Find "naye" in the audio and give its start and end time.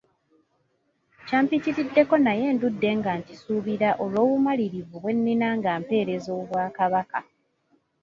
2.25-2.45